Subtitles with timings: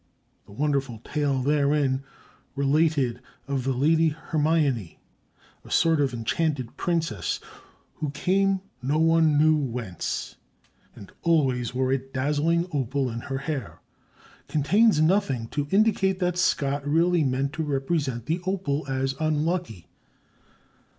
[0.47, 2.01] The wonderful tale therein
[2.55, 4.97] related of the Lady Hermione,
[5.63, 7.39] a sort of enchanted princess,
[7.97, 10.37] who came no one knew whence
[10.95, 13.79] and always wore a dazzling opal in her hair,
[14.47, 19.85] contains nothing to indicate that Scott really meant to represent the opal as unlucky.